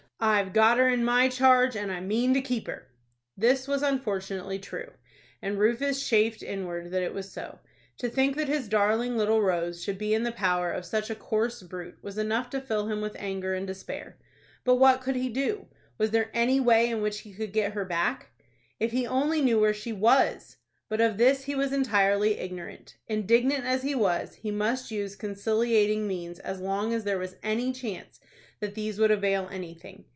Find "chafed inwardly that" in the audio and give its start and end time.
6.07-7.01